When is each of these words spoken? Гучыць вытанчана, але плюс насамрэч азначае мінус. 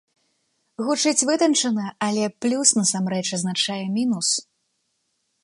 Гучыць 0.85 1.25
вытанчана, 1.29 1.85
але 2.07 2.23
плюс 2.47 2.67
насамрэч 2.79 3.23
азначае 3.39 3.83
мінус. 4.01 4.27